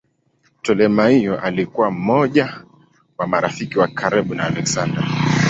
Ptolemaio 0.61 1.39
alikuwa 1.39 1.91
mmoja 1.91 2.63
wa 3.17 3.27
marafiki 3.27 3.79
wa 3.79 3.87
karibu 3.87 4.33
wa 4.33 4.43
Aleksander. 4.43 5.07